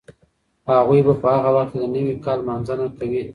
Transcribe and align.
هغوی 0.71 0.99
به 1.05 1.13
په 1.21 1.27
هغه 1.35 1.49
وخت 1.55 1.71
کې 1.71 1.77
د 1.81 1.85
نوي 1.95 2.13
کال 2.25 2.39
لمانځنه 2.41 2.85
کوي. 2.97 3.21